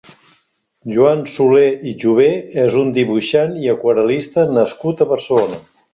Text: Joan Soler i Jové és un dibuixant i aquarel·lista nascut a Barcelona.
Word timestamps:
Joan 0.93 1.19
Soler 1.33 1.67
i 1.91 1.93
Jové 2.03 2.29
és 2.63 2.77
un 2.85 2.89
dibuixant 2.97 3.55
i 3.67 3.69
aquarel·lista 3.75 4.51
nascut 4.59 5.05
a 5.05 5.09
Barcelona. 5.13 5.63